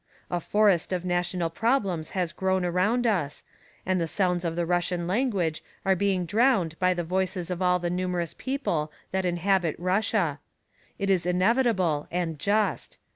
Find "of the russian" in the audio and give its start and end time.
4.43-5.05